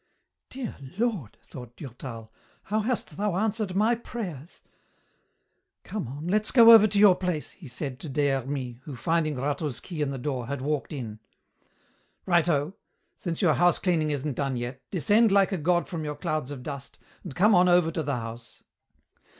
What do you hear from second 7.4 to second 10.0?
he said to Des Hermies, who, finding Rateau's